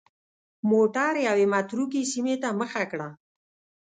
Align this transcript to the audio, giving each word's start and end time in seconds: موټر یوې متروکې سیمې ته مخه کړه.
موټر 0.71 1.13
یوې 1.27 1.45
متروکې 1.53 2.01
سیمې 2.11 2.35
ته 2.41 2.49
مخه 2.59 2.83
کړه. 2.91 3.09